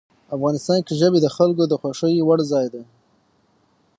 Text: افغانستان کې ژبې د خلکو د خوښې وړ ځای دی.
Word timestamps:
افغانستان 0.35 0.79
کې 0.85 0.93
ژبې 0.99 1.19
د 1.21 1.27
خلکو 1.35 1.63
د 1.67 1.73
خوښې 1.81 2.25
وړ 2.27 2.39
ځای 2.51 2.65
دی. 2.73 2.83